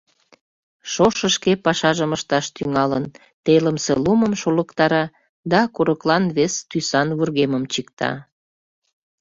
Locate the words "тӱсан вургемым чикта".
6.69-8.11